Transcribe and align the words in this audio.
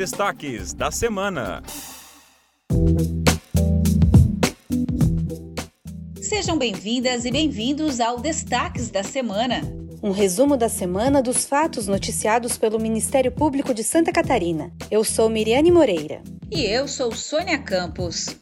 destaques 0.00 0.72
da 0.72 0.90
semana. 0.90 1.62
Sejam 6.22 6.56
bem-vindas 6.56 7.26
e 7.26 7.30
bem-vindos 7.30 8.00
ao 8.00 8.18
Destaques 8.18 8.88
da 8.88 9.02
Semana. 9.02 9.60
Um 10.02 10.10
resumo 10.10 10.56
da 10.56 10.70
semana 10.70 11.22
dos 11.22 11.44
fatos 11.44 11.86
noticiados 11.86 12.56
pelo 12.56 12.80
Ministério 12.80 13.30
Público 13.30 13.74
de 13.74 13.84
Santa 13.84 14.10
Catarina. 14.10 14.72
Eu 14.90 15.04
sou 15.04 15.28
Miriane 15.28 15.70
Moreira. 15.70 16.22
E 16.50 16.64
eu 16.64 16.88
sou 16.88 17.14
Sônia 17.14 17.58
Campos. 17.58 18.34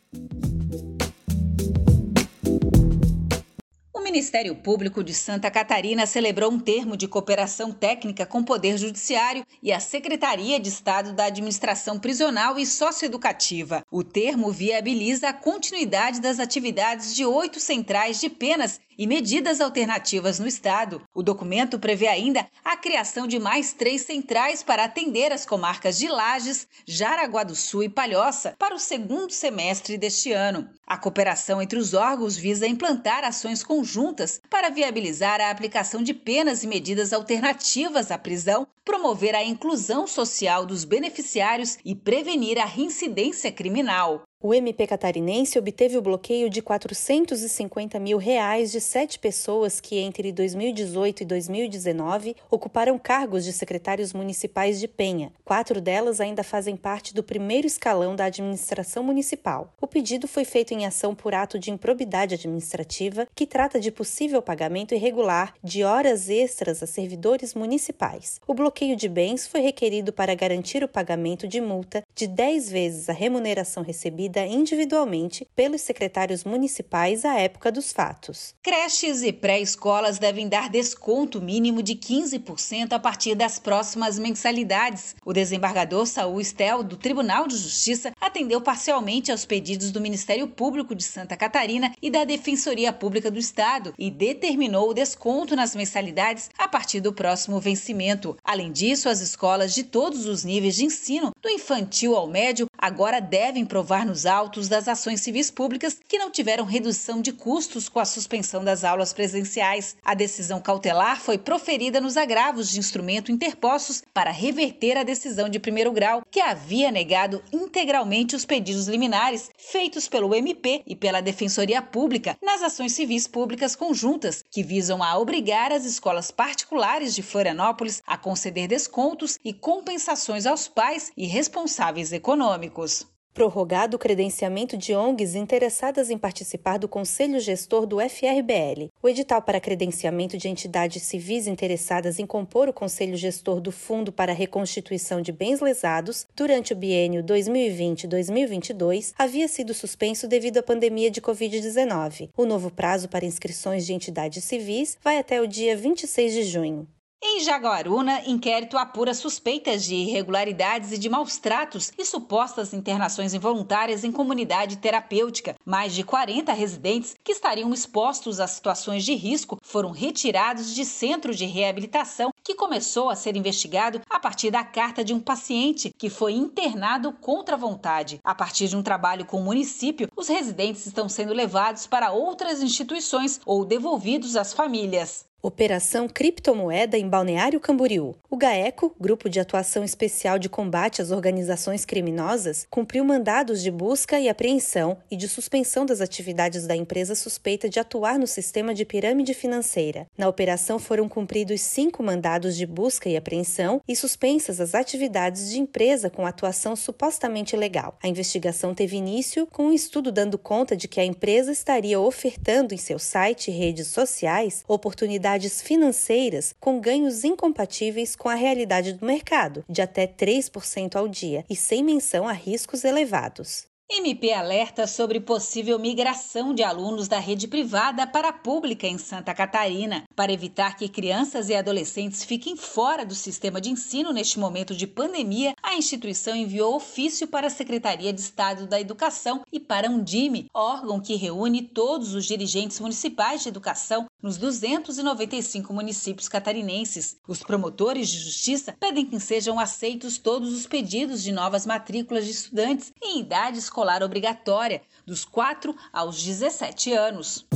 Ministério 4.19 4.57
Público 4.57 5.05
de 5.05 5.15
Santa 5.15 5.49
Catarina 5.49 6.05
celebrou 6.05 6.51
um 6.51 6.59
termo 6.59 6.97
de 6.97 7.07
cooperação 7.07 7.71
técnica 7.71 8.27
com 8.27 8.41
o 8.41 8.45
Poder 8.45 8.77
Judiciário 8.77 9.47
e 9.63 9.73
a 9.73 9.79
Secretaria 9.79 10.59
de 10.59 10.69
Estado 10.69 11.13
da 11.13 11.27
Administração 11.27 12.01
Prisional 12.01 12.59
e 12.59 12.67
Socioeducativa. 12.67 13.85
O 13.89 14.03
termo 14.03 14.51
viabiliza 14.51 15.29
a 15.29 15.33
continuidade 15.33 16.21
das 16.21 16.41
atividades 16.41 17.15
de 17.15 17.25
oito 17.25 17.61
centrais 17.61 18.19
de 18.19 18.29
penas 18.29 18.81
e 18.99 19.07
medidas 19.07 19.61
alternativas 19.61 20.41
no 20.41 20.49
Estado. 20.49 21.01
O 21.15 21.23
documento 21.23 21.79
prevê 21.79 22.09
ainda 22.09 22.45
a 22.65 22.77
criação 22.77 23.29
de 23.29 23.39
mais 23.39 23.73
três 23.73 24.03
centrais 24.03 24.65
para 24.65 24.83
atender 24.83 25.33
as 25.33 25.47
comarcas 25.47 25.97
de 25.97 26.09
Lages, 26.09 26.67
Jaraguá 26.85 27.45
do 27.45 27.55
Sul 27.55 27.85
e 27.85 27.89
Palhoça 27.89 28.57
para 28.59 28.75
o 28.75 28.81
segundo 28.81 29.31
semestre 29.31 29.97
deste 29.97 30.33
ano. 30.33 30.69
A 30.85 30.99
cooperação 30.99 31.63
entre 31.63 31.79
os 31.79 31.95
órgãos 31.95 32.37
visa 32.37 32.67
implantar 32.67 33.23
ações 33.23 33.63
conjuntas 33.63 34.08
para 34.51 34.71
viabilizar 34.71 35.41
a 35.41 35.51
aplicação 35.51 36.03
de 36.03 36.13
penas 36.15 36.63
e 36.63 36.67
medidas 36.67 37.13
alternativas 37.13 38.11
à 38.11 38.19
prisão, 38.19 38.67
promover 38.85 39.35
a 39.35 39.45
inclusão 39.45 40.07
social 40.07 40.65
dos 40.65 40.85
beneficiários 40.85 41.79
e 41.85 41.95
prevenir 41.95 42.59
a 42.59 42.65
reincidência 42.65 43.51
criminal. 43.51 44.28
O 44.41 44.55
MP 44.55 44.87
catarinense 44.87 45.59
obteve 45.59 45.99
o 45.99 46.01
bloqueio 46.01 46.49
de 46.49 46.63
450 46.63 47.99
mil 47.99 48.19
reais 48.19 48.71
de 48.71 48.81
sete 48.81 49.19
pessoas 49.19 49.81
que, 49.81 49.99
entre 49.99 50.31
2018 50.31 51.23
e 51.23 51.27
2019, 51.27 52.37
ocuparam 52.49 52.97
cargos 53.01 53.45
de 53.45 53.53
secretários 53.53 54.13
municipais 54.13 54.79
de 54.79 54.87
Penha. 54.87 55.33
Quatro 55.45 55.81
delas 55.81 56.21
ainda 56.21 56.45
fazem 56.45 56.77
parte 56.77 57.13
do 57.13 57.25
primeiro 57.25 57.67
escalão 57.67 58.15
da 58.15 58.27
administração 58.27 59.03
municipal. 59.03 59.75
O 59.81 59.89
pedido 59.89 60.29
foi 60.29 60.45
feito 60.45 60.73
em 60.73 60.87
ação 60.87 61.17
por 61.17 61.35
ato 61.35 61.59
de 61.59 61.73
improbidade 61.73 62.37
administrativa, 62.37 63.27
que 63.35 63.45
trata 63.45 63.81
de 63.81 63.91
possível 63.91 64.41
pagamento 64.41 64.95
irregular 64.95 65.53
de 65.65 65.83
horas 65.83 66.29
extras 66.29 66.81
a 66.81 66.87
servidores 66.87 67.55
municipais. 67.55 68.41
O 68.47 68.55
bloqueio 68.55 68.95
de 68.95 69.09
bens 69.09 69.49
foi 69.49 69.63
requerido 69.63 70.13
para 70.13 70.33
garantir 70.37 70.85
o 70.85 70.89
pagamento 70.89 71.49
de 71.49 71.61
multa 71.61 72.05
de 72.15 72.29
10 72.29 72.71
vezes 72.71 73.09
a 73.09 73.13
remuneração 73.13 73.83
recebida 73.83 74.28
individualmente 74.37 75.47
pelos 75.55 75.81
secretários 75.81 76.45
municipais 76.45 77.25
à 77.25 77.39
época 77.39 77.73
dos 77.73 77.93
fatos. 77.93 78.55
Creches 78.63 79.23
e 79.23 79.33
pré-escolas 79.33 80.19
devem 80.19 80.49
dar 80.49 80.69
desconto 80.69 81.41
mínimo 81.41 81.83
de 81.83 81.95
15% 81.95 82.93
a 82.93 82.99
partir 82.99 83.35
das 83.35 83.59
próximas 83.59 84.19
mensalidades. 84.19 85.17
O 85.25 85.33
desembargador 85.33 86.07
Saul 86.07 86.41
Estel, 86.41 86.83
do 86.83 86.97
Tribunal 86.97 87.47
de 87.47 87.57
Justiça, 87.57 88.13
atendeu 88.21 88.61
parcialmente 88.61 89.31
aos 89.33 89.45
pedidos 89.45 89.91
do 89.91 90.01
Ministério 90.01 90.49
Público 90.49 90.95
de 90.95 91.03
Santa 91.03 91.37
Catarina 91.37 91.93
e 92.01 92.11
da 92.11 92.25
Defensoria 92.25 92.93
Pública 92.93 93.31
do 93.31 93.39
Estado 93.39 93.95
e 93.99 94.11
determinou 94.11 94.91
o 94.91 94.95
desconto 94.95 95.57
nas 95.57 95.75
mensalidades 95.75 96.51
a 96.59 96.69
partir 96.69 97.01
do 97.01 97.13
próximo 97.13 97.61
vencimento. 97.61 98.37
Além 98.45 98.71
disso, 98.71 99.09
as 99.09 99.21
escolas 99.21 99.75
de 99.75 99.85
todos 99.85 100.27
os 100.27 100.45
níveis 100.45 100.77
de 100.77 100.85
ensino, 100.85 101.33
do 101.41 101.49
infantil 101.49 102.15
ao 102.15 102.27
médio, 102.27 102.68
agora 102.79 103.21
devem 103.21 103.67
provar 103.67 104.07
nos 104.07 104.25
autos 104.25 104.69
das 104.69 104.89
ações 104.89 105.21
civis 105.21 105.51
públicas 105.51 105.99
que 106.07 106.19
não 106.19 106.31
tiveram 106.31 106.65
redução 106.65 107.21
de 107.21 107.33
custos 107.33 107.89
com 107.89 107.99
a 107.99 108.05
suspensão 108.05 108.65
das 108.65 108.85
aulas 108.85 109.13
presenciais. 109.13 109.97
A 110.05 110.15
decisão 110.15 110.61
cautelar 110.61 111.21
foi 111.21 111.37
proferida 111.37 112.01
nos 112.01 112.17
agravos 112.17 112.71
de 112.71 112.79
instrumento 112.79 113.33
interpostos 113.33 114.03
para 114.15 114.31
reverter 114.31 114.97
a 114.97 115.03
decisão 115.03 115.49
de 115.49 115.59
primeiro 115.59 115.93
grau, 115.93 116.23
que 116.31 116.41
havia 116.41 116.91
negado 116.91 117.43
integralmente 117.53 118.37
os 118.37 118.45
pedidos 118.45 118.87
liminares 118.87 119.51
feitos 119.59 120.09
pelo 120.09 120.35
MP 120.35 120.83
e 120.87 120.95
pela 120.95 121.21
Defensoria 121.21 121.83
Pública 121.83 122.37
nas 122.43 122.63
ações 122.63 122.93
civis 122.93 123.27
públicas 123.27 123.75
conjuntas, 123.75 124.45
que 124.51 124.63
visam 124.63 125.03
a 125.03 125.17
obrigar 125.19 125.73
as 125.73 125.85
escolas 125.85 126.31
particulares 126.31 127.15
de 127.15 127.23
Florianópolis 127.23 128.03
a 128.07 128.17
conceder 128.17 128.69
descontos 128.69 129.39
e 129.45 129.53
compensações 129.53 130.47
aos 130.47 130.69
pais 130.69 131.13
e 131.17 131.27
responsáveis 131.27 132.13
econômicos 132.13 133.07
prorrogado 133.39 133.95
o 133.95 134.01
credenciamento 134.01 134.77
de 134.77 134.93
ONGs 134.93 135.37
interessadas 135.37 136.11
em 136.11 136.19
participar 136.19 136.77
do 136.77 136.89
Conselho 136.89 137.39
Gestor 137.39 137.87
do 137.87 137.99
FRBL. 138.01 138.91
O 139.01 139.09
edital 139.09 139.41
para 139.41 139.61
credenciamento 139.61 140.37
de 140.37 140.49
entidades 140.49 141.05
civis 141.05 141.47
interessadas 141.47 142.19
em 142.19 142.27
compor 142.27 142.69
o 142.69 142.73
Conselho 142.73 143.17
Gestor 143.17 143.61
do 143.61 143.71
Fundo 143.71 144.11
para 144.11 144.33
a 144.33 144.35
Reconstituição 144.35 145.23
de 145.23 145.31
Bens 145.31 145.61
Lesados 145.61 146.27
durante 146.35 146.73
o 146.73 146.77
biênio 146.77 147.23
2020-2022 147.23 149.15
havia 149.17 149.47
sido 149.47 149.73
suspenso 149.73 150.27
devido 150.27 150.59
à 150.59 150.63
pandemia 150.65 151.09
de 151.09 151.21
Covid-19. 151.21 152.31
O 152.37 152.45
novo 152.45 152.73
prazo 152.73 153.09
para 153.09 153.25
inscrições 153.25 153.87
de 153.87 153.95
entidades 153.95 154.43
civis 154.43 154.99
vai 155.01 155.17
até 155.17 155.41
o 155.41 155.47
dia 155.47 155.77
26 155.77 156.33
de 156.33 156.43
junho. 156.43 156.89
Em 157.21 157.41
Jaguaruna, 157.41 158.23
inquérito 158.29 158.79
apura 158.79 159.13
suspeitas 159.13 159.85
de 159.85 159.93
irregularidades 159.93 160.93
e 160.93 160.99
de 160.99 161.09
maus 161.09 161.37
tratos 161.37 161.91
e 161.99 162.05
supostas 162.05 162.73
internações 162.73 163.35
involuntárias 163.35 164.05
em 164.05 164.13
comunidade 164.13 164.77
terapêutica. 164.77 165.57
Mais 165.65 165.93
de 165.93 166.05
40 166.05 166.53
residentes 166.53 167.17
que 167.25 167.33
estariam 167.33 167.75
expostos 167.75 168.39
a 168.39 168.47
situações 168.47 169.05
de 169.05 169.15
risco 169.15 169.59
foram 169.63 169.91
retirados 169.91 170.73
de 170.73 170.85
centro 170.85 171.35
de 171.35 171.45
reabilitação 171.45 172.33
que 172.45 172.55
começou 172.55 173.11
a 173.11 173.17
ser 173.17 173.37
investigado 173.37 174.01
a 174.09 174.21
partir 174.21 174.53
da 174.53 174.63
carta 174.63 175.03
de 175.03 175.13
um 175.13 175.19
paciente 175.19 175.93
que 175.99 176.09
foi 176.09 176.35
internado 176.35 177.13
contra 177.13 177.57
a 177.57 177.59
vontade. 177.59 178.21
A 178.23 178.35
partir 178.35 178.69
de 178.69 178.77
um 178.77 178.83
trabalho 178.83 179.27
com 179.27 179.41
o 179.41 179.45
município, 179.45 180.09
os 180.17 180.29
residentes 180.29 180.87
estão 180.87 181.09
sendo 181.09 181.35
levados 181.35 181.85
para 181.85 182.13
outras 182.13 182.63
instituições 182.63 183.41
ou 183.45 183.65
devolvidos 183.65 184.37
às 184.37 184.53
famílias. 184.53 185.28
Operação 185.41 186.09
Criptomoeda 186.09 186.99
em 186.99 187.09
Balneário 187.09 187.61
Camboriú. 187.61 188.17
O 188.29 188.37
GAECO, 188.37 188.93
Grupo 188.99 189.31
de 189.31 189.39
Atuação 189.39 189.85
Especial 189.85 190.37
de 190.37 190.49
Combate 190.49 191.01
às 191.01 191.13
Organizações 191.13 191.85
Criminosas, 191.85 192.67
cumpriu 192.69 193.05
mandados 193.05 193.63
de 193.63 193.71
busca 193.71 194.19
e 194.19 194.29
apreensão 194.29 194.99
e 195.09 195.17
de 195.17 195.29
suspensão 195.29 195.87
das 195.87 196.01
atividades 196.01 196.67
da 196.67 196.75
empresa 196.75 197.15
suspeita 197.15 197.69
de 197.69 197.79
atuar 197.79 198.19
no 198.19 198.27
sistema 198.27 198.75
de 198.75 198.85
pirâmide 198.85 199.33
financeira. 199.33 200.09
Na 200.19 200.27
operação 200.27 200.77
foram 200.77 201.09
cumpridos 201.09 201.61
cinco 201.61 202.03
mandados 202.03 202.57
de 202.57 202.67
busca 202.67 203.09
e 203.09 203.17
apreensão 203.17 203.81
e 203.87 203.95
suspensas 203.95 204.61
as 204.61 204.75
atividades 204.75 205.51
de 205.51 205.61
empresa 205.61 206.11
com 206.11 206.27
atuação 206.27 206.75
supostamente 206.75 207.55
ilegal. 207.55 207.97
A 208.03 208.09
investigação 208.09 208.75
teve 208.75 208.97
início 208.97 209.47
com 209.47 209.67
um 209.67 209.73
estudo 209.73 210.11
dando 210.11 210.37
conta 210.37 210.77
de 210.77 210.89
que 210.89 210.99
a 210.99 211.05
empresa 211.05 211.53
estaria 211.53 212.01
ofertando 212.01 212.75
em 212.75 212.77
seu 212.77 212.99
site 212.99 213.53
e 213.53 213.55
redes 213.55 213.87
sociais 213.87 214.65
oportunidades 214.67 215.28
atividades 215.29 215.61
financeiras 215.61 216.55
com 216.59 216.81
ganhos 216.81 217.23
incompatíveis 217.23 218.17
com 218.17 218.29
a 218.29 218.35
realidade 218.35 218.95
do 218.95 219.05
mercado, 219.05 219.65
de 219.69 219.83
até 219.83 220.07
3% 220.07 220.97
ao 220.97 221.07
dia 221.07 221.45
e 221.51 221.57
sem 221.57 221.83
menção 221.83 222.27
a 222.27 222.33
riscos 222.33 222.85
elevados. 222.85 223.69
MP 223.91 224.35
alerta 224.35 224.87
sobre 224.87 225.19
possível 225.19 225.79
migração 225.79 226.53
de 226.53 226.63
alunos 226.63 227.09
da 227.09 227.19
rede 227.19 227.49
privada 227.49 228.07
para 228.07 228.29
a 228.29 228.33
pública 228.35 228.87
em 228.87 228.99
Santa 228.99 229.33
Catarina. 229.33 230.05
Para 230.15 230.31
evitar 230.31 230.77
que 230.77 230.91
crianças 230.91 231.49
e 231.49 231.55
adolescentes 231.55 232.23
fiquem 232.23 232.55
fora 232.55 233.07
do 233.07 233.15
sistema 233.15 233.63
de 233.63 233.71
ensino 233.71 234.13
neste 234.13 234.39
momento 234.39 234.75
de 234.75 234.87
pandemia, 234.87 235.55
a 235.63 235.75
instituição 235.75 236.37
enviou 236.37 236.77
ofício 236.77 237.27
para 237.27 237.47
a 237.47 237.51
Secretaria 237.51 238.13
de 238.13 238.21
Estado 238.21 238.67
da 238.67 238.79
Educação 238.79 239.41
e 239.51 239.59
para 239.59 239.89
a 239.89 239.91
Undime, 239.91 240.51
órgão 240.53 241.01
que 241.01 241.15
reúne 241.15 241.63
todos 241.63 242.13
os 242.13 242.27
dirigentes 242.27 242.79
municipais 242.81 243.43
de 243.43 243.49
educação 243.49 244.05
nos 244.23 244.37
295 244.37 245.73
municípios 245.73 246.29
catarinenses. 246.29 247.17
Os 247.27 247.43
promotores 247.43 248.09
de 248.09 248.19
justiça 248.19 248.77
pedem 248.79 249.07
que 249.07 249.21
sejam 249.21 249.59
aceitos 249.59 250.19
todos 250.19 250.53
os 250.53 250.67
pedidos 250.67 251.23
de 251.23 251.33
novas 251.33 251.67
matrículas 251.67 252.25
de 252.25 252.33
estudantes 252.33 252.93
em 253.03 253.21
idade 253.21 253.59
escolar 253.59 254.03
obrigatória, 254.03 254.83
dos 255.07 255.25
4 255.25 255.75
aos 255.93 256.23
17 256.23 256.93
anos. 256.93 257.47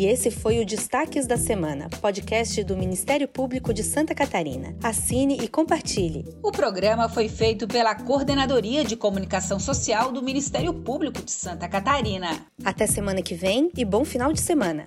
E 0.00 0.06
esse 0.06 0.30
foi 0.30 0.58
o 0.58 0.64
Destaques 0.64 1.26
da 1.26 1.36
Semana, 1.36 1.90
podcast 2.00 2.64
do 2.64 2.74
Ministério 2.74 3.28
Público 3.28 3.70
de 3.74 3.82
Santa 3.82 4.14
Catarina. 4.14 4.74
Assine 4.82 5.36
e 5.42 5.46
compartilhe. 5.46 6.24
O 6.42 6.50
programa 6.50 7.06
foi 7.06 7.28
feito 7.28 7.68
pela 7.68 7.94
Coordenadoria 7.94 8.82
de 8.82 8.96
Comunicação 8.96 9.60
Social 9.60 10.10
do 10.10 10.22
Ministério 10.22 10.72
Público 10.72 11.22
de 11.22 11.30
Santa 11.30 11.68
Catarina. 11.68 12.46
Até 12.64 12.86
semana 12.86 13.20
que 13.20 13.34
vem 13.34 13.70
e 13.76 13.84
bom 13.84 14.02
final 14.02 14.32
de 14.32 14.40
semana. 14.40 14.86